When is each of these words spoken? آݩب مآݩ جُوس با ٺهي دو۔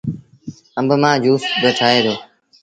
آݩب 0.79 0.89
مآݩ 1.01 1.21
جُوس 1.23 1.43
با 1.61 1.69
ٺهي 1.77 1.99
دو۔ 2.05 2.13